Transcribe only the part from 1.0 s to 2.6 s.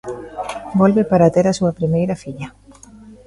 para ter a súa primeira filla.